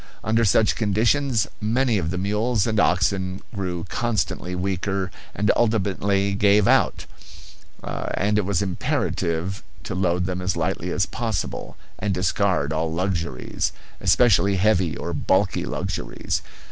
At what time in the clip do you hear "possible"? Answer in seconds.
11.05-11.77